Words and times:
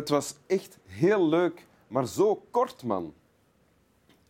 Het 0.00 0.08
was 0.08 0.34
echt 0.46 0.78
heel 0.86 1.28
leuk, 1.28 1.66
maar 1.88 2.06
zo 2.06 2.44
kort, 2.50 2.82
man. 2.82 3.14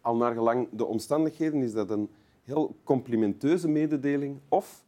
Al 0.00 0.16
naar 0.16 0.34
gelang 0.34 0.69
de 0.73 0.84
omstandigheden 0.84 1.62
is 1.62 1.73
dat 1.73 1.91
een 1.91 2.11
heel 2.43 2.77
complimenteuze 2.84 3.69
mededeling 3.69 4.41
of 4.48 4.84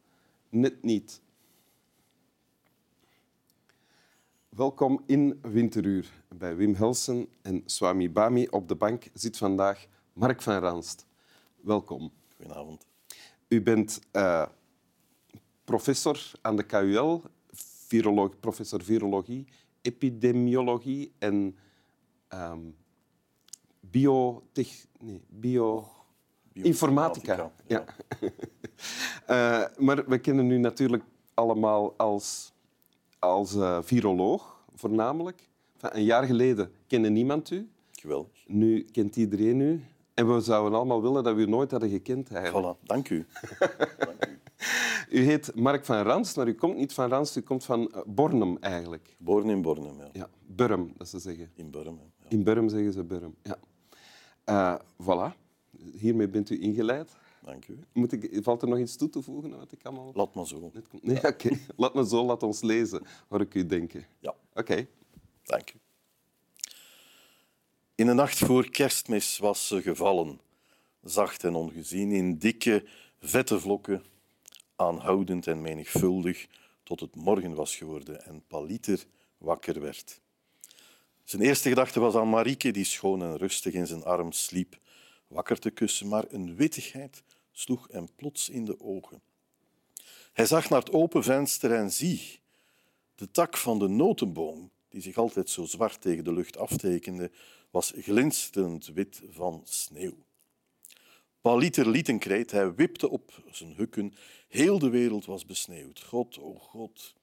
net 0.48 0.82
niet. 0.82 1.20
Welkom 4.48 5.02
in 5.06 5.38
Winteruur. 5.42 6.10
Bij 6.28 6.56
Wim 6.56 6.74
Helsen 6.74 7.28
en 7.42 7.62
Swami 7.66 8.10
Bami 8.10 8.46
op 8.50 8.68
de 8.68 8.74
bank 8.74 9.08
zit 9.12 9.36
vandaag 9.36 9.86
Mark 10.12 10.42
van 10.42 10.58
Ranst. 10.58 11.06
Welkom. 11.60 12.12
Goedenavond. 12.36 12.86
U 13.48 13.62
bent 13.62 14.00
uh, 14.12 14.46
professor 15.64 16.30
aan 16.40 16.56
de 16.56 16.62
KUL, 16.62 17.22
viroloog, 17.52 18.40
professor 18.40 18.82
virologie, 18.82 19.46
epidemiologie 19.82 21.12
en 21.18 21.56
um, 22.34 22.74
biotech, 23.80 24.86
nee, 25.00 25.20
bio... 25.28 25.86
Informatica. 26.52 27.52
Ja. 27.66 27.84
uh, 28.20 29.64
maar 29.86 30.08
we 30.08 30.18
kennen 30.18 30.50
u 30.50 30.58
natuurlijk 30.58 31.02
allemaal 31.34 31.94
als, 31.96 32.52
als 33.18 33.54
uh, 33.54 33.78
viroloog, 33.82 34.64
voornamelijk. 34.74 35.48
Enfin, 35.74 35.98
een 35.98 36.04
jaar 36.04 36.24
geleden 36.24 36.70
kende 36.86 37.08
niemand 37.08 37.50
u. 37.50 37.70
Geweldig. 37.92 38.44
Nu 38.46 38.82
kent 38.82 39.16
iedereen 39.16 39.60
u. 39.60 39.84
En 40.14 40.34
we 40.34 40.40
zouden 40.40 40.78
allemaal 40.78 41.02
willen 41.02 41.24
dat 41.24 41.34
we 41.34 41.40
u 41.40 41.46
nooit 41.46 41.70
hadden 41.70 41.90
gekend. 41.90 42.32
Eigenlijk. 42.32 42.76
Voilà, 42.76 42.82
dank 42.82 43.10
u. 43.10 43.26
dank 44.08 44.26
u. 44.28 44.31
U 45.12 45.24
heet 45.24 45.54
Mark 45.54 45.84
van 45.84 46.02
Rans, 46.02 46.34
maar 46.34 46.48
u 46.48 46.54
komt 46.54 46.76
niet 46.76 46.92
van 46.92 47.08
Rans, 47.08 47.36
u 47.36 47.40
komt 47.40 47.64
van 47.64 47.92
Bornem 48.06 48.56
eigenlijk. 48.60 49.14
Geboren 49.16 49.50
in 49.50 49.62
Bornem, 49.62 49.98
ja. 49.98 50.08
ja. 50.12 50.28
Burm, 50.46 50.92
dat 50.96 51.08
ze 51.08 51.18
zeggen. 51.18 51.50
In 51.54 51.70
Burm, 51.70 51.98
ja. 51.98 52.28
In 52.28 52.42
Burm 52.42 52.68
zeggen 52.68 52.92
ze 52.92 53.04
Burm, 53.04 53.34
ja. 53.42 53.58
Uh, 54.46 54.80
voilà, 55.02 55.36
hiermee 55.92 56.28
bent 56.28 56.50
u 56.50 56.62
ingeleid. 56.62 57.16
Dank 57.44 57.68
u. 57.68 57.78
Moet 57.92 58.12
ik, 58.12 58.38
valt 58.42 58.62
er 58.62 58.68
nog 58.68 58.78
iets 58.78 58.96
toe 58.96 59.08
te 59.08 59.22
voegen? 59.22 59.58
Wat 59.58 59.72
ik 59.72 59.80
allemaal... 59.82 60.10
Laat 60.14 60.34
maar 60.34 60.46
zo. 60.46 60.70
Nee, 61.00 61.16
oké. 61.16 61.26
Okay. 61.26 61.58
Laat 61.76 61.94
me 61.94 62.06
zo, 62.06 62.24
laat 62.24 62.42
ons 62.42 62.62
lezen, 62.62 63.02
hoor 63.28 63.40
ik 63.40 63.54
u 63.54 63.66
denken. 63.66 64.06
Ja. 64.18 64.34
Oké. 64.50 64.60
Okay. 64.60 64.88
Dank 65.42 65.72
u. 65.74 65.78
In 67.94 68.06
de 68.06 68.12
nacht 68.12 68.38
voor 68.38 68.70
kerstmis 68.70 69.38
was 69.38 69.66
ze 69.66 69.82
gevallen, 69.82 70.40
zacht 71.02 71.44
en 71.44 71.54
ongezien, 71.54 72.12
in 72.12 72.38
dikke, 72.38 72.84
vette 73.20 73.60
vlokken, 73.60 74.02
aanhoudend 74.82 75.46
en 75.46 75.60
menigvuldig, 75.60 76.46
tot 76.82 77.00
het 77.00 77.16
morgen 77.16 77.54
was 77.54 77.76
geworden 77.76 78.24
en 78.24 78.44
Paliter 78.46 79.04
wakker 79.38 79.80
werd. 79.80 80.20
Zijn 81.24 81.42
eerste 81.42 81.68
gedachte 81.68 82.00
was 82.00 82.14
aan 82.14 82.30
Marieke, 82.30 82.70
die 82.70 82.84
schoon 82.84 83.22
en 83.22 83.36
rustig 83.36 83.72
in 83.72 83.86
zijn 83.86 84.04
arm 84.04 84.32
sliep, 84.32 84.78
wakker 85.26 85.58
te 85.58 85.70
kussen, 85.70 86.08
maar 86.08 86.24
een 86.28 86.56
wittigheid 86.56 87.22
sloeg 87.52 87.88
hem 87.90 88.08
plots 88.16 88.48
in 88.48 88.64
de 88.64 88.80
ogen. 88.80 89.22
Hij 90.32 90.46
zag 90.46 90.68
naar 90.68 90.80
het 90.80 90.92
open 90.92 91.22
venster 91.22 91.72
en 91.72 91.92
zie, 91.92 92.40
de 93.14 93.30
tak 93.30 93.56
van 93.56 93.78
de 93.78 93.88
notenboom, 93.88 94.70
die 94.88 95.02
zich 95.02 95.16
altijd 95.16 95.50
zo 95.50 95.64
zwart 95.64 96.00
tegen 96.00 96.24
de 96.24 96.32
lucht 96.32 96.56
aftekende, 96.56 97.30
was 97.70 97.92
glinsterend 97.96 98.86
wit 98.86 99.22
van 99.30 99.62
sneeuw. 99.64 100.16
Paliter 101.42 101.88
liet 101.88 102.08
een 102.08 102.18
kreet, 102.18 102.50
hij 102.50 102.74
wipte 102.74 103.10
op 103.10 103.42
zijn 103.50 103.74
hukken. 103.74 104.14
Heel 104.48 104.78
de 104.78 104.90
wereld 104.90 105.24
was 105.24 105.46
besneeuwd. 105.46 106.02
God, 106.02 106.38
o 106.38 106.42
oh 106.42 106.60
God. 106.60 107.14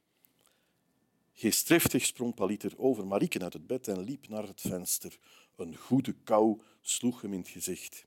Geestdriftig 1.33 2.05
sprong 2.05 2.35
Paliter 2.35 2.73
over 2.77 3.07
Marieke 3.07 3.39
uit 3.39 3.53
het 3.53 3.67
bed 3.67 3.87
en 3.87 3.99
liep 3.99 4.27
naar 4.27 4.47
het 4.47 4.61
venster. 4.61 5.17
Een 5.55 5.75
goede 5.75 6.15
kou 6.23 6.61
sloeg 6.81 7.21
hem 7.21 7.33
in 7.33 7.39
het 7.39 7.47
gezicht. 7.47 8.05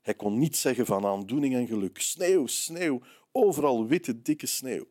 Hij 0.00 0.14
kon 0.14 0.38
niet 0.38 0.56
zeggen 0.56 0.86
van 0.86 1.06
aandoening 1.06 1.54
en 1.54 1.66
geluk. 1.66 2.00
Sneeuw, 2.00 2.46
sneeuw, 2.46 3.00
overal 3.32 3.86
witte, 3.86 4.22
dikke 4.22 4.46
sneeuw. 4.46 4.86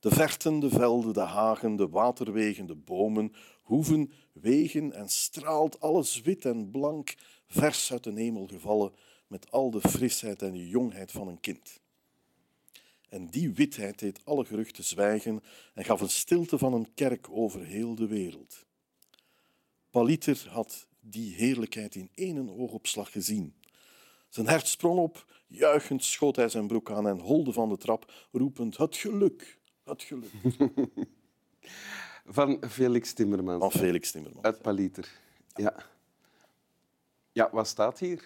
De 0.00 0.10
verten, 0.10 0.60
de 0.60 0.70
velden, 0.70 1.14
de 1.14 1.20
hagen, 1.20 1.76
de 1.76 1.88
waterwegen, 1.88 2.66
de 2.66 2.74
bomen, 2.74 3.32
hoeven, 3.62 4.12
wegen 4.32 4.92
en 4.92 5.08
straalt 5.08 5.80
alles 5.80 6.20
wit 6.20 6.44
en 6.44 6.70
blank, 6.70 7.14
vers 7.46 7.92
uit 7.92 8.04
de 8.04 8.12
hemel 8.12 8.46
gevallen, 8.46 8.92
met 9.26 9.50
al 9.50 9.70
de 9.70 9.80
frisheid 9.80 10.42
en 10.42 10.52
de 10.52 10.68
jongheid 10.68 11.12
van 11.12 11.28
een 11.28 11.40
kind. 11.40 11.80
En 13.08 13.26
die 13.26 13.52
witheid 13.52 13.98
deed 13.98 14.24
alle 14.24 14.44
geruchten 14.44 14.84
zwijgen 14.84 15.42
en 15.74 15.84
gaf 15.84 16.00
een 16.00 16.08
stilte 16.08 16.58
van 16.58 16.72
een 16.72 16.94
kerk 16.94 17.28
over 17.30 17.64
heel 17.64 17.94
de 17.94 18.06
wereld. 18.06 18.66
Paliter 19.90 20.46
had 20.48 20.86
die 21.00 21.34
heerlijkheid 21.34 21.94
in 21.94 22.10
één 22.14 22.50
oogopslag 22.50 23.12
gezien. 23.12 23.54
Zijn 24.28 24.46
hart 24.46 24.68
sprong 24.68 24.98
op, 24.98 25.26
juichend 25.46 26.04
schoot 26.04 26.36
hij 26.36 26.48
zijn 26.48 26.66
broek 26.66 26.90
aan 26.90 27.08
en 27.08 27.20
holde 27.20 27.52
van 27.52 27.68
de 27.68 27.76
trap, 27.76 28.28
roepend 28.32 28.76
het 28.76 28.96
geluk, 28.96 29.58
het 29.84 30.02
geluk. 30.02 30.32
Van 32.28 32.62
Felix 32.68 33.12
Timmermans. 33.12 33.60
Van 33.60 33.80
Felix 33.80 34.10
Timmermans. 34.10 34.44
Uit 34.44 34.62
Paliter. 34.62 35.08
Ja. 35.54 35.74
Ja, 37.36 37.50
wat 37.52 37.66
staat 37.66 37.98
hier? 37.98 38.24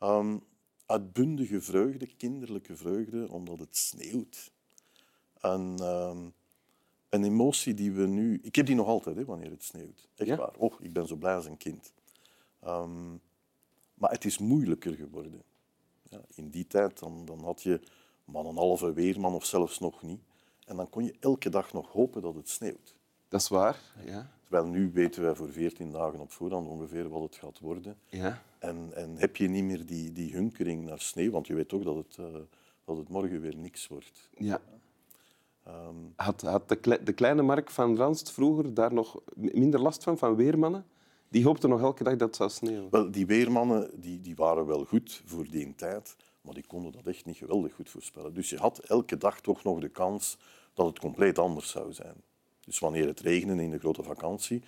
Um, 0.00 0.42
uitbundige 0.86 1.60
vreugde, 1.60 2.06
kinderlijke 2.06 2.76
vreugde, 2.76 3.30
omdat 3.30 3.58
het 3.58 3.76
sneeuwt. 3.76 4.52
En, 5.40 5.82
um, 5.82 6.34
een 7.08 7.24
emotie 7.24 7.74
die 7.74 7.92
we 7.92 8.06
nu... 8.06 8.38
Ik 8.42 8.54
heb 8.54 8.66
die 8.66 8.74
nog 8.74 8.86
altijd, 8.86 9.16
hè, 9.16 9.24
wanneer 9.24 9.50
het 9.50 9.64
sneeuwt. 9.64 10.08
Echt 10.14 10.28
ja? 10.28 10.36
waar. 10.36 10.54
Oh, 10.56 10.74
ik 10.80 10.92
ben 10.92 11.06
zo 11.06 11.16
blij 11.16 11.34
als 11.34 11.46
een 11.46 11.56
kind. 11.56 11.92
Um, 12.64 13.20
maar 13.94 14.10
het 14.10 14.24
is 14.24 14.38
moeilijker 14.38 14.94
geworden. 14.94 15.42
Ja, 16.02 16.20
in 16.34 16.50
die 16.50 16.66
tijd 16.66 16.98
dan, 16.98 17.24
dan 17.24 17.44
had 17.44 17.62
je 17.62 17.80
man 18.24 18.46
een 18.46 18.56
halve 18.56 18.92
weerman 18.92 19.34
of 19.34 19.44
zelfs 19.44 19.78
nog 19.78 20.02
niet. 20.02 20.20
En 20.64 20.76
dan 20.76 20.88
kon 20.88 21.04
je 21.04 21.16
elke 21.20 21.48
dag 21.48 21.72
nog 21.72 21.92
hopen 21.92 22.22
dat 22.22 22.34
het 22.34 22.48
sneeuwt. 22.48 22.94
Dat 23.28 23.40
is 23.40 23.48
waar, 23.48 23.80
ja. 24.04 24.35
Terwijl 24.48 24.66
nu 24.70 24.90
weten 24.92 25.22
wij 25.22 25.34
voor 25.34 25.52
veertien 25.52 25.90
dagen 25.90 26.20
op 26.20 26.32
voorhand 26.32 26.66
ongeveer 26.68 27.08
wat 27.08 27.22
het 27.22 27.36
gaat 27.36 27.58
worden. 27.58 27.96
Ja. 28.06 28.42
En, 28.58 28.90
en 28.94 29.16
heb 29.16 29.36
je 29.36 29.48
niet 29.48 29.64
meer 29.64 29.86
die, 29.86 30.12
die 30.12 30.32
hunkering 30.32 30.84
naar 30.84 31.00
sneeuw, 31.00 31.30
want 31.30 31.46
je 31.46 31.54
weet 31.54 31.68
toch 31.68 31.82
dat 31.82 31.96
het, 31.96 32.16
uh, 32.20 32.26
dat 32.84 32.96
het 32.96 33.08
morgen 33.08 33.40
weer 33.40 33.56
niks 33.56 33.86
wordt. 33.86 34.30
Ja. 34.38 34.60
Um, 35.68 36.12
had 36.16 36.40
had 36.40 36.68
de, 36.68 37.00
de, 37.04 37.12
kleine 37.12 37.42
Mark 37.42 37.70
van 37.70 37.96
Ranst 37.96 38.32
vroeger 38.32 38.74
daar 38.74 38.92
nog 38.92 39.20
minder 39.34 39.80
last 39.80 40.02
van, 40.02 40.18
van 40.18 40.36
weermannen? 40.36 40.86
Die 41.28 41.44
hoopten 41.44 41.68
nog 41.68 41.80
elke 41.80 42.04
dag 42.04 42.16
dat 42.16 42.28
het 42.28 42.36
zou 42.36 42.50
sneeuwen. 42.50 42.90
Wel, 42.90 43.10
die 43.10 43.26
weermannen 43.26 43.90
die, 44.00 44.20
die 44.20 44.36
waren 44.36 44.66
wel 44.66 44.84
goed 44.84 45.22
voor 45.24 45.50
die 45.50 45.74
tijd, 45.74 46.16
maar 46.40 46.54
die 46.54 46.66
konden 46.66 46.92
dat 46.92 47.06
echt 47.06 47.24
niet 47.24 47.36
geweldig 47.36 47.74
goed 47.74 47.90
voorspellen. 47.90 48.34
Dus 48.34 48.50
je 48.50 48.56
had 48.56 48.78
elke 48.78 49.16
dag 49.16 49.40
toch 49.40 49.64
nog 49.64 49.80
de 49.80 49.88
kans 49.88 50.38
dat 50.74 50.86
het 50.86 50.98
compleet 50.98 51.38
anders 51.38 51.70
zou 51.70 51.92
zijn. 51.92 52.14
Dus 52.66 52.78
wanneer 52.78 53.06
het 53.06 53.20
regende 53.20 53.62
in 53.62 53.70
de 53.70 53.78
grote 53.78 54.02
vakantie, 54.02 54.62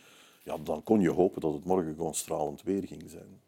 ja, 0.44 0.56
dan 0.58 0.82
kon 0.82 1.00
je 1.00 1.10
hopen 1.10 1.40
dat 1.40 1.52
het 1.52 1.64
morgen 1.64 1.94
gewoon 1.94 2.14
stralend 2.14 2.62
weer 2.62 2.86
ging 2.86 3.10
zijn. 3.10 3.40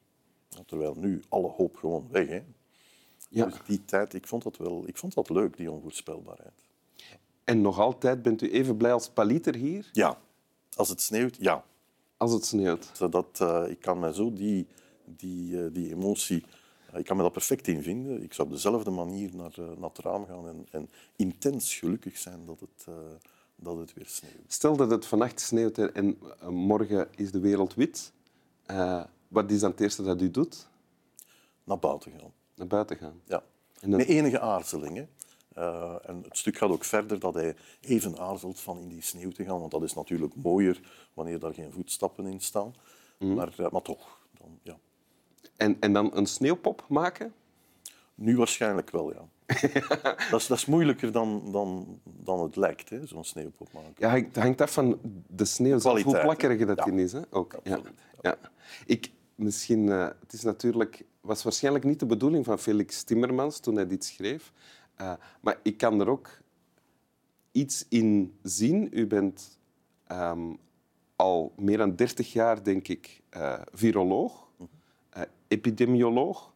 terwijl 0.66 0.94
nu 0.94 1.22
alle 1.28 1.48
hoop 1.48 1.76
gewoon 1.76 2.08
weg. 2.10 2.28
Hè. 2.28 2.42
Ja. 3.28 3.44
Dus 3.44 3.54
die 3.66 3.84
tijd, 3.84 4.14
ik 4.14 4.26
vond, 4.26 4.42
dat 4.42 4.56
wel, 4.56 4.82
ik 4.86 4.96
vond 4.96 5.14
dat 5.14 5.30
leuk, 5.30 5.56
die 5.56 5.70
onvoorspelbaarheid. 5.70 6.64
En 7.44 7.60
nog 7.60 7.78
altijd 7.78 8.22
bent 8.22 8.42
u 8.42 8.50
even 8.50 8.76
blij 8.76 8.92
als 8.92 9.08
paliter 9.08 9.54
hier? 9.54 9.88
Ja. 9.92 10.18
Als 10.76 10.88
het 10.88 11.00
sneeuwt, 11.00 11.36
ja. 11.36 11.64
Als 12.16 12.32
het 12.32 12.44
sneeuwt? 12.44 12.98
Dat, 13.10 13.38
uh, 13.42 13.64
ik 13.68 13.80
kan 13.80 13.98
me 13.98 14.14
zo 14.14 14.32
die, 14.32 14.66
die, 15.04 15.52
uh, 15.52 15.66
die 15.72 15.90
emotie... 15.90 16.44
Uh, 16.92 16.98
ik 16.98 17.04
kan 17.04 17.16
me 17.16 17.22
dat 17.22 17.32
perfect 17.32 17.68
invinden. 17.68 18.22
Ik 18.22 18.32
zou 18.32 18.48
op 18.48 18.54
dezelfde 18.54 18.90
manier 18.90 19.30
naar, 19.34 19.54
naar 19.56 19.88
het 19.88 19.98
raam 19.98 20.26
gaan 20.26 20.48
en, 20.48 20.66
en 20.70 20.90
intens 21.16 21.74
gelukkig 21.74 22.18
zijn 22.18 22.44
dat 22.46 22.60
het 22.60 22.86
dat 23.62 23.76
het 23.76 23.92
weer 23.94 24.06
sneeuwt. 24.06 24.34
Stel 24.46 24.76
dat 24.76 24.90
het 24.90 25.06
vannacht 25.06 25.40
sneeuwt 25.40 25.78
en 25.78 26.18
morgen 26.48 27.08
is 27.16 27.30
de 27.30 27.40
wereld 27.40 27.74
wit. 27.74 28.12
Uh, 28.70 29.04
wat 29.28 29.50
is 29.50 29.60
dan 29.60 29.70
het 29.70 29.80
eerste 29.80 30.02
dat 30.02 30.22
u 30.22 30.30
doet? 30.30 30.68
Naar 31.64 31.78
buiten 31.78 32.12
gaan. 32.18 32.32
Naar 32.54 32.66
buiten 32.66 32.96
gaan? 32.96 33.20
Ja. 33.24 33.42
En 33.80 33.90
dan... 33.90 33.98
Met 33.98 34.08
enige 34.08 34.40
aarzeling. 34.40 35.06
Uh, 35.58 35.94
en 36.02 36.22
het 36.22 36.38
stuk 36.38 36.56
gaat 36.56 36.70
ook 36.70 36.84
verder 36.84 37.18
dat 37.18 37.34
hij 37.34 37.56
even 37.80 38.18
aarzelt 38.18 38.60
van 38.60 38.78
in 38.78 38.88
die 38.88 39.02
sneeuw 39.02 39.30
te 39.30 39.44
gaan, 39.44 39.58
want 39.58 39.70
dat 39.70 39.82
is 39.82 39.94
natuurlijk 39.94 40.34
mooier 40.34 40.80
wanneer 41.14 41.38
daar 41.38 41.54
geen 41.54 41.72
voetstappen 41.72 42.26
in 42.26 42.40
staan. 42.40 42.74
Mm. 43.18 43.34
Maar, 43.34 43.54
uh, 43.60 43.70
maar 43.70 43.82
toch. 43.82 44.20
Dan, 44.38 44.58
ja. 44.62 44.78
en, 45.56 45.76
en 45.80 45.92
dan 45.92 46.16
een 46.16 46.26
sneeuwpop 46.26 46.84
maken? 46.88 47.34
Nu 48.14 48.36
waarschijnlijk 48.36 48.90
wel, 48.90 49.12
ja. 49.12 49.28
dat, 50.30 50.40
is, 50.40 50.46
dat 50.46 50.58
is 50.58 50.66
moeilijker 50.66 51.12
dan, 51.12 51.42
dan, 51.52 52.00
dan 52.04 52.42
het 52.42 52.56
lijkt, 52.56 52.90
zo'n 53.04 53.24
sneeuwpop 53.24 53.72
maken. 53.72 53.94
Ja, 53.96 54.14
het 54.14 54.36
hangt 54.36 54.60
af 54.60 54.72
van 54.72 54.98
de 55.26 55.44
sneeuw, 55.44 55.78
hoe 55.78 56.20
plakkerig 56.20 56.66
dat 56.66 56.82
ja. 56.86 56.92
is. 56.92 57.12
Hè? 57.12 57.20
Ook. 57.30 57.54
Ja. 57.62 57.80
Ja. 58.22 58.36
Ik, 58.86 59.10
misschien, 59.34 59.86
uh, 59.86 60.08
het 60.20 60.32
is 60.32 60.42
natuurlijk, 60.42 61.04
was 61.20 61.42
waarschijnlijk 61.42 61.84
niet 61.84 62.00
de 62.00 62.06
bedoeling 62.06 62.44
van 62.44 62.58
Felix 62.58 63.02
Timmermans 63.02 63.58
toen 63.58 63.74
hij 63.74 63.86
dit 63.86 64.04
schreef. 64.04 64.52
Uh, 65.00 65.12
maar 65.40 65.58
ik 65.62 65.76
kan 65.76 66.00
er 66.00 66.08
ook 66.08 66.28
iets 67.52 67.86
in 67.88 68.38
zien. 68.42 68.88
U 68.92 69.06
bent 69.06 69.58
ehm, 70.06 70.52
al 71.16 71.52
meer 71.56 71.76
dan 71.76 71.96
30 71.96 72.32
jaar, 72.32 72.62
denk 72.62 72.88
ik, 72.88 73.22
uh, 73.36 73.60
viroloog, 73.72 74.48
uh, 75.16 75.22
epidemioloog. 75.48 76.52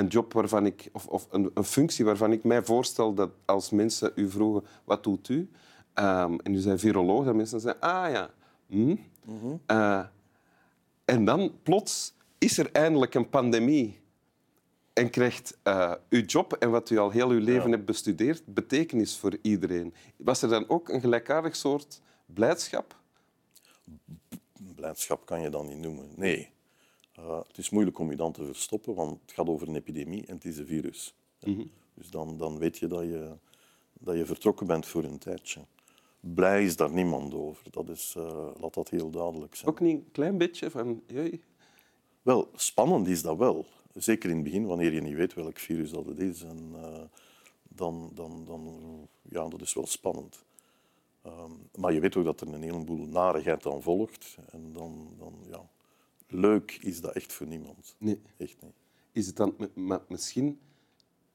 Een 0.00 0.06
job 0.06 0.32
waarvan 0.32 0.66
ik, 0.66 0.88
of, 0.92 1.06
of 1.06 1.26
een, 1.30 1.50
een, 1.54 1.64
functie 1.64 2.04
waarvan 2.04 2.32
ik 2.32 2.44
mij 2.44 2.62
voorstel 2.62 3.14
dat 3.14 3.30
als 3.44 3.70
mensen 3.70 4.12
u 4.14 4.30
vroegen, 4.30 4.68
wat 4.84 5.02
doet 5.02 5.28
u? 5.28 5.50
Um, 5.94 6.40
en 6.40 6.54
u 6.54 6.58
zei 6.58 6.78
viroloog, 6.78 7.24
dat 7.24 7.34
mensen 7.34 7.60
zeggen, 7.60 7.80
ah 7.80 8.10
ja. 8.10 8.30
Hm? 8.66 8.96
Uh, 9.66 10.04
en 11.04 11.24
dan 11.24 11.52
plots 11.62 12.14
is 12.38 12.58
er 12.58 12.72
eindelijk 12.72 13.14
een 13.14 13.28
pandemie 13.28 14.00
en 14.92 15.10
krijgt 15.10 15.58
uh, 15.64 15.94
uw 16.08 16.24
job 16.24 16.52
en 16.52 16.70
wat 16.70 16.90
u 16.90 16.98
al 16.98 17.10
heel 17.10 17.28
uw 17.28 17.40
leven 17.40 17.70
hebt 17.70 17.84
bestudeerd 17.84 18.42
betekenis 18.46 19.16
voor 19.16 19.38
iedereen. 19.42 19.94
Was 20.16 20.42
er 20.42 20.48
dan 20.48 20.68
ook 20.68 20.88
een 20.88 21.00
gelijkaardig 21.00 21.56
soort 21.56 22.00
blijdschap? 22.26 22.96
Blijdschap 24.74 25.26
kan 25.26 25.40
je 25.40 25.48
dan 25.48 25.66
niet 25.66 25.78
noemen. 25.78 26.08
Nee. 26.16 26.50
Uh, 27.20 27.40
het 27.46 27.58
is 27.58 27.70
moeilijk 27.70 27.98
om 27.98 28.10
je 28.10 28.16
dan 28.16 28.32
te 28.32 28.44
verstoppen, 28.44 28.94
want 28.94 29.20
het 29.20 29.32
gaat 29.32 29.48
over 29.48 29.68
een 29.68 29.76
epidemie 29.76 30.26
en 30.26 30.34
het 30.34 30.44
is 30.44 30.58
een 30.58 30.66
virus. 30.66 31.14
Mm 31.40 31.70
Dus 31.94 32.10
dan, 32.10 32.36
dan 32.36 32.58
weet 32.58 32.78
je 32.78 32.86
dat, 32.86 33.02
je 33.02 33.32
dat 33.92 34.16
je 34.16 34.26
vertrokken 34.26 34.66
bent 34.66 34.86
voor 34.86 35.04
een 35.04 35.18
tijdje. 35.18 35.60
Blij 36.20 36.64
is 36.64 36.76
daar 36.76 36.90
niemand 36.90 37.34
over. 37.34 37.70
Dat 37.70 37.88
is, 37.88 38.14
uh, 38.18 38.48
laat 38.60 38.74
dat 38.74 38.88
heel 38.88 39.10
duidelijk 39.10 39.54
zijn. 39.54 39.70
Ook 39.70 39.80
niet 39.80 39.96
een 39.96 40.10
klein 40.12 40.38
beetje 40.38 40.70
van... 40.70 41.02
Wel, 42.22 42.50
spannend 42.54 43.08
is 43.08 43.22
dat 43.22 43.36
wel. 43.36 43.66
Zeker 43.94 44.28
in 44.30 44.34
het 44.34 44.44
begin, 44.44 44.66
wanneer 44.66 44.92
je 44.92 45.00
niet 45.00 45.14
weet 45.14 45.34
welk 45.34 45.58
virus 45.58 45.90
dat 45.90 46.06
het 46.06 46.18
is. 46.18 46.42
En, 46.42 46.72
uh, 46.74 46.98
dan, 47.62 48.10
dan, 48.14 48.44
dan, 48.44 48.78
ja, 49.22 49.48
dat 49.48 49.60
is 49.60 49.74
wel 49.74 49.86
spannend. 49.86 50.44
Um, 51.26 51.68
maar 51.74 51.92
je 51.92 52.00
weet 52.00 52.16
ook 52.16 52.24
dat 52.24 52.40
er 52.40 52.48
een 52.54 52.62
heleboel 52.62 53.06
narigheid 53.06 53.66
aan 53.66 53.82
volgt. 53.82 54.36
En 54.50 54.72
dan, 54.72 55.14
dan 55.18 55.34
ja, 55.50 55.68
leuk 56.30 56.78
is 56.80 57.00
dat 57.00 57.12
echt 57.14 57.32
voor 57.32 57.46
niemand. 57.46 57.94
Nee. 57.98 58.20
Echt 58.36 58.56
niet. 58.62 58.74
Is 59.12 59.26
het 59.26 59.36
dan, 59.36 59.56
maar 59.74 60.00
misschien 60.08 60.60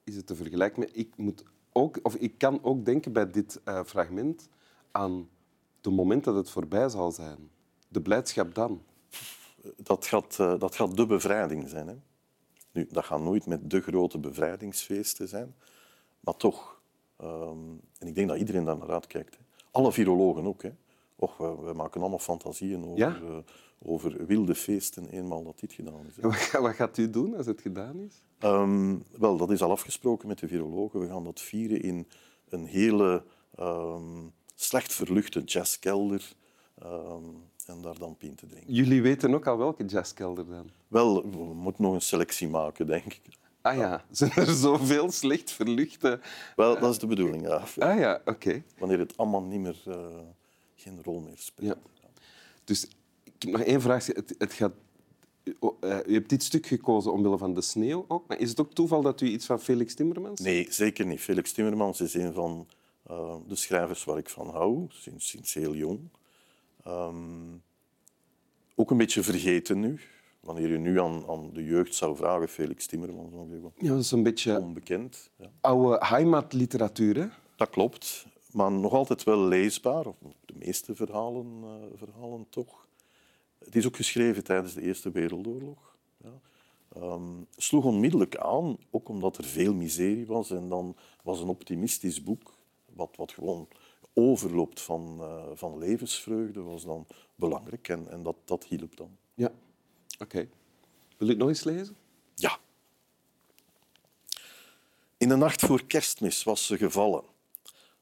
is 0.04 0.16
het 0.16 0.28
te 0.28 0.36
vergelijken 0.36 0.80
met... 0.80 0.90
Ik, 0.94 1.18
moet 1.18 1.44
ook, 1.72 2.00
of 2.04 2.16
ik 2.16 2.38
kan 2.38 2.64
ook 2.64 2.86
denken 2.86 3.12
bij 3.14 3.32
dit 3.32 3.62
uh, 3.66 3.84
fragment 3.84 4.50
aan 4.92 5.30
het 5.82 5.94
moment 5.94 6.24
dat 6.24 6.36
het 6.36 6.50
voorbij 6.50 6.90
zal 6.90 7.12
zijn. 7.12 7.50
De 7.88 8.02
blijdschap 8.02 8.56
dan. 8.56 8.84
Dat 9.78 10.06
gaat, 10.06 10.38
uh, 10.42 10.60
dat 10.60 10.76
gaat 10.76 10.98
de 10.98 11.06
bevrijding 11.06 11.70
zijn. 11.70 11.88
Hè? 11.88 11.96
Nu, 12.72 12.88
dat 12.92 13.06
gaat 13.06 13.22
nooit 13.22 13.46
met 13.46 13.70
de 13.70 13.82
grote 13.82 14.18
bevrijdingsfeesten 14.18 15.28
zijn, 15.28 15.56
maar 16.20 16.36
toch. 16.36 16.82
Um, 17.22 17.82
en 17.98 18.08
ik 18.08 18.16
denk 18.16 18.28
dat 18.28 18.38
iedereen 18.38 18.64
daar 18.64 18.78
naar 18.78 18.92
uitkijkt. 18.92 19.38
Hè. 19.38 19.44
Alle 19.72 19.92
virologen 19.92 20.46
ook. 20.46 20.64
Hè. 20.64 20.72
Och, 21.16 21.38
we, 21.38 21.56
we, 21.62 21.74
maken 21.74 22.02
allemaal 22.02 22.20
fantasieën 22.20 22.86
over, 22.86 22.98
ja? 22.98 23.44
Over 23.86 24.26
wilde 24.26 24.56
feesten 24.56 25.10
eenmaal 25.10 25.44
dat 25.44 25.60
dit 25.60 25.74
gedaan 25.74 26.06
is. 26.08 26.16
Hè. 26.16 26.60
Wat 26.62 26.76
gaat 26.76 26.98
u 26.98 27.10
doen 27.10 27.36
als 27.36 27.46
het 27.46 27.62
gedaan 27.62 28.00
is? 28.00 28.22
Um, 28.40 29.04
wel, 29.18 29.38
dat 29.38 29.52
is 29.52 29.62
al 29.62 29.72
afgesproken 29.72 30.28
met 30.28 30.40
de 30.40 30.48
virologen. 30.48 31.00
We 31.00 31.08
gaan 31.08 31.24
dat 31.24 31.40
vieren 31.40 31.82
in 31.82 32.08
een 32.50 32.66
hele 32.66 33.24
um, 33.60 34.34
slecht 34.56 34.94
verluchte 34.94 35.42
jazzkelder. 35.42 36.36
en 37.66 37.82
daar 37.82 37.98
dan 37.98 38.18
pint 38.18 38.38
te 38.38 38.48
drinken. 38.48 38.74
Jullie 38.74 39.02
weten 39.02 39.34
ook 39.34 39.48
al 39.48 39.58
welke 39.58 39.86
jazzkelder 39.86 40.46
dan? 40.48 40.70
Wel, 40.88 41.30
we 41.30 41.54
moeten 41.54 41.84
nog 41.84 41.94
een 41.94 42.02
selectie 42.02 42.48
maken, 42.48 42.88
denk 42.88 43.14
ik. 43.14 43.38
Ah 43.62 43.76
ja, 43.76 44.06
zijn 44.12 44.32
er 44.32 44.54
zoveel 44.54 45.12
slecht 45.12 45.52
verluchte... 45.52 46.20
Wel, 46.56 46.80
dat 46.80 46.92
is 46.92 47.00
de 47.00 47.08
bedoeling, 47.08 47.48
ja. 47.48 47.64
Ah 47.78 48.00
ja, 48.00 48.16
oké. 48.16 48.30
Okay. 48.30 48.64
Wanneer 48.78 49.00
het 49.00 49.18
allemaal 49.18 49.44
niet 49.44 49.60
meer, 49.60 49.84
uh, 49.88 49.96
geen 50.76 51.04
rol 51.04 51.20
meer 51.20 51.38
speelt. 51.38 51.80
Ja. 52.02 52.08
Dus 52.64 52.88
ik 53.36 53.42
heb 53.42 53.52
nog 53.52 53.62
één 53.62 53.82
vraag. 53.82 54.06
Het, 54.06 54.36
het 54.38 54.54
gaat... 54.54 54.74
Uh, 55.82 55.98
u 56.06 56.14
hebt 56.14 56.30
dit 56.30 56.44
stuk 56.44 56.66
gekozen 56.66 57.12
omwille 57.12 57.38
van 57.38 57.54
de 57.54 57.62
sneeuw 57.62 58.06
ook. 58.08 58.28
Maar 58.28 58.40
is 58.40 58.50
het 58.50 58.60
ook 58.60 58.74
toeval 58.74 59.02
dat 59.02 59.22
u 59.22 59.28
iets 59.28 59.46
van 59.46 59.60
Felix 59.60 59.94
Timmermans... 59.94 60.40
Nee, 60.40 60.68
zeker 60.70 61.06
niet. 61.06 61.20
Felix 61.20 61.52
Timmermans 61.52 62.02
is 62.02 62.14
een 62.14 62.34
van 62.34 62.68
uh, 63.12 63.36
de 63.48 63.56
schrijvers 63.56 64.04
waar 64.04 64.18
ik 64.18 64.30
van 64.30 64.50
hou, 64.50 64.86
sinds, 64.90 65.28
sinds 65.28 65.54
heel 65.54 65.76
jong. 65.76 66.00
Um, 66.88 67.64
ook 68.76 68.92
een 68.92 68.98
beetje 68.98 69.24
vergeten 69.24 69.80
nu. 69.80 70.00
Wanneer 70.40 70.70
je 70.70 70.78
nu 70.78 71.00
aan, 71.00 71.24
aan 71.30 71.50
de 71.54 71.64
jeugd 71.64 71.96
zou 71.96 72.16
vragen, 72.16 72.50
Felix 72.50 72.86
Timmermans, 72.86 73.32
ja, 73.78 73.90
dat 73.90 74.00
is 74.00 74.12
een 74.12 74.24
beetje 74.24 74.60
onbekend. 74.60 75.30
Ja. 75.36 75.52
Oude 75.62 76.06
heimatliteratuur, 76.06 77.16
hè? 77.16 77.28
Dat 77.56 77.70
klopt, 77.70 78.26
maar 78.52 78.72
nog 78.72 78.94
altijd 78.94 79.24
wel 79.24 79.40
leesbaar. 79.40 80.06
Of 80.06 80.16
de 80.46 80.54
meeste 80.58 80.96
verhalen, 80.96 81.62
uh, 81.64 81.72
verhalen 81.96 82.46
toch. 82.50 82.85
Het 83.66 83.76
is 83.76 83.86
ook 83.86 83.96
geschreven 83.96 84.44
tijdens 84.44 84.74
de 84.74 84.82
Eerste 84.82 85.12
Wereldoorlog. 85.12 85.96
Ja. 86.24 86.40
Um, 86.98 87.48
sloeg 87.58 87.86
onmiddellijk 87.86 88.38
aan, 88.38 88.78
ook 88.92 89.10
omdat 89.10 89.38
er 89.38 89.44
veel 89.44 89.74
miserie 89.74 90.26
was. 90.26 90.52
En 90.52 90.70
dan 90.70 90.96
was 91.24 91.40
een 91.40 91.48
optimistisch 91.48 92.24
boek, 92.24 92.54
wat, 92.94 93.16
wat 93.16 93.32
gewoon 93.32 93.68
overloopt 94.14 94.82
van, 94.82 95.18
uh, 95.20 95.44
van 95.54 95.78
levensvreugde, 95.78 96.62
was 96.62 96.86
dan 96.86 97.08
belangrijk. 97.36 97.90
En, 97.90 98.12
en 98.12 98.24
dat, 98.24 98.36
dat 98.46 98.66
hielp 98.66 98.98
dan. 98.98 99.18
Ja, 99.34 99.52
oké. 100.14 100.24
Okay. 100.24 100.50
Wil 101.18 101.28
je 101.28 101.34
het 101.34 101.38
nog 101.38 101.48
eens 101.48 101.64
lezen? 101.64 101.96
Ja. 102.36 102.58
In 105.18 105.30
de 105.30 105.36
nacht 105.36 105.62
voor 105.62 105.86
kerstmis 105.86 106.44
was 106.44 106.66
ze 106.66 106.78
gevallen, 106.78 107.24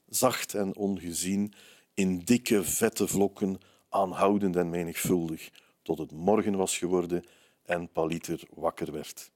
zacht 0.09 0.53
en 0.53 0.75
ongezien, 0.75 1.53
in 1.93 2.19
dikke, 2.19 2.63
vette 2.63 3.07
vlokken, 3.07 3.59
aanhoudend 3.93 4.55
en 4.55 4.69
menigvuldig, 4.69 5.49
tot 5.81 5.97
het 5.97 6.11
morgen 6.11 6.55
was 6.55 6.77
geworden 6.77 7.23
en 7.65 7.91
Paliter 7.91 8.39
wakker 8.49 8.91
werd. 8.91 9.31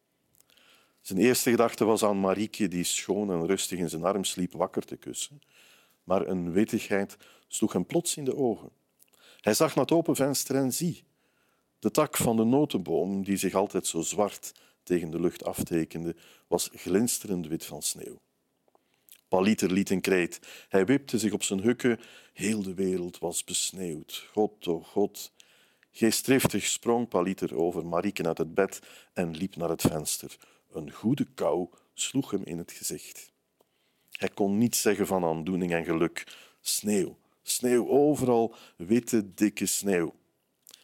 Zijn 1.02 1.20
eerste 1.20 1.50
gedachte 1.50 1.86
was 1.86 2.04
aan 2.04 2.20
Marieke, 2.20 2.68
die 2.68 2.84
schoon 2.84 3.32
en 3.32 3.46
rustig 3.46 3.80
in 3.80 3.90
zijn 3.90 4.04
arm 4.04 4.24
sliep, 4.24 4.54
wakker 4.54 4.86
te 4.86 4.98
kussen. 4.98 5.42
Maar 6.04 6.28
een 6.28 6.52
wittigheid 6.52 7.18
sloeg 7.48 7.74
hem 7.74 7.86
plots 7.86 8.18
in 8.18 8.26
de 8.26 8.36
ogen. 8.36 8.70
Hij 9.42 9.54
zag 9.54 9.76
naar 9.76 9.84
het 9.84 9.94
open 9.94 10.16
venster 10.16 10.56
en 10.56 10.74
zie, 10.74 11.04
de 11.80 11.92
tak 11.92 12.18
van 12.18 12.36
de 12.36 12.44
notenboom, 12.44 13.24
die 13.24 13.38
zich 13.38 13.54
altijd 13.54 13.88
zo 13.88 14.02
zwart 14.02 14.54
tegen 14.84 15.10
de 15.10 15.20
lucht 15.20 15.44
aftekende, 15.44 16.16
was 16.48 16.70
glinsterend 16.74 17.48
wit 17.48 17.66
van 17.66 17.82
sneeuw. 17.82 18.20
Paliter 19.28 19.72
liet 19.72 19.90
een 19.90 20.02
kreet. 20.02 20.40
Hij 20.70 20.86
wipte 20.86 21.20
zich 21.20 21.32
op 21.32 21.44
zijn 21.44 21.62
hukken. 21.62 22.00
Heel 22.34 22.62
de 22.62 22.74
wereld 22.74 23.18
was 23.18 23.44
besneeuwd. 23.44 24.28
God, 24.32 24.68
oh 24.68 24.86
God. 24.86 25.32
Geestdriftig 25.92 26.66
sprong 26.66 27.08
Paliter 27.08 27.56
over 27.56 27.86
Marieken 27.86 28.28
uit 28.28 28.38
het 28.38 28.54
bed 28.54 28.80
en 29.14 29.38
liep 29.38 29.56
naar 29.56 29.70
het 29.70 29.82
venster. 29.82 30.38
Een 30.72 30.92
goede 30.92 31.26
kou 31.34 31.70
sloeg 31.94 32.32
hem 32.32 32.44
in 32.44 32.58
het 32.58 32.72
gezicht. 32.72 33.32
Hij 34.12 34.30
kon 34.30 34.58
niets 34.58 34.82
zeggen 34.82 35.08
van 35.08 35.24
aandoening 35.24 35.74
en 35.74 35.86
geluk. 35.86 36.24
Sneeuw, 36.62 37.18
sneeuw 37.42 37.88
overal, 37.88 38.56
witte, 38.76 39.34
dikke 39.34 39.66
sneeuw. 39.66 40.14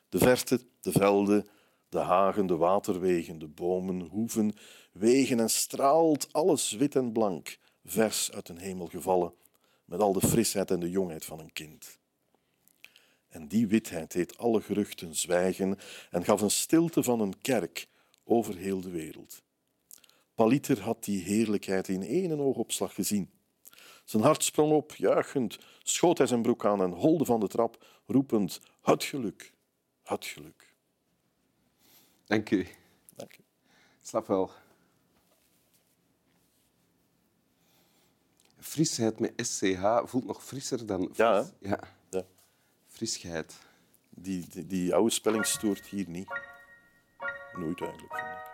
De 0.10 0.18
verte, 0.18 0.60
de 0.82 0.92
velden, 0.92 1.48
de 1.90 2.00
hagen, 2.00 2.48
de 2.48 2.56
waterwegen, 2.56 3.40
de 3.40 3.48
bomen, 3.48 4.02
hoeven, 4.02 4.54
wegen 4.92 5.40
en 5.40 5.50
straalt 5.50 6.28
alles 6.32 6.72
wit 6.72 6.96
en 6.96 7.12
blank, 7.12 7.58
vers 7.84 8.32
uit 8.32 8.50
een 8.50 8.58
hemel 8.58 8.88
gevallen, 8.88 9.34
met 9.86 10.00
al 10.00 10.14
de 10.14 10.28
frisheid 10.28 10.72
en 10.72 10.80
de 10.80 10.90
jongheid 10.90 11.26
van 11.26 11.40
een 11.40 11.54
kind. 11.54 12.00
En 13.30 13.48
die 13.48 13.68
witheid 13.68 14.12
deed 14.12 14.38
alle 14.38 14.62
geruchten 14.62 15.16
zwijgen 15.16 15.78
en 16.10 16.24
gaf 16.24 16.42
een 16.42 16.52
stilte 16.52 17.04
van 17.04 17.20
een 17.20 17.42
kerk 17.42 17.88
over 18.24 18.56
heel 18.56 18.82
de 18.82 18.90
wereld. 18.90 19.42
Paliter 20.36 20.82
had 20.82 21.04
die 21.04 21.24
heerlijkheid 21.24 21.88
in 21.88 22.04
één 22.04 22.40
oogopslag 22.40 22.94
gezien. 22.94 23.32
Zijn 24.04 24.24
hart 24.24 24.44
sprong 24.44 24.72
op, 24.72 24.96
juichend, 24.96 25.60
schoot 25.84 26.18
hij 26.18 26.28
zijn 26.28 26.42
broek 26.42 26.66
aan 26.66 26.82
en 26.82 26.92
holde 26.92 27.26
van 27.26 27.40
de 27.40 27.48
trap, 27.48 27.86
roepend: 28.06 28.60
Het 28.82 29.04
geluk, 29.04 29.54
het 30.04 30.26
geluk. 30.26 30.74
Dank 32.26 32.50
u. 32.50 32.68
Dank 33.16 33.38
u. 33.38 33.44
Snap 34.02 34.28
wel. 34.28 34.52
Frisheid 38.64 39.20
met 39.20 39.34
SCH 39.36 40.02
voelt 40.04 40.26
nog 40.26 40.44
frisser 40.44 40.86
dan... 40.86 41.04
Fris. 41.04 41.18
Ja, 41.18 41.46
ja. 41.60 41.80
ja. 42.10 42.24
Frisheid. 42.88 43.54
Die, 44.10 44.48
die, 44.50 44.68
die 44.68 44.94
oude 44.94 45.10
spelling 45.10 45.46
stoort 45.46 45.86
hier 45.86 46.10
niet. 46.10 46.28
Nooit 47.54 47.82
eigenlijk, 47.82 48.14
vind 48.14 48.28
ik. 48.28 48.53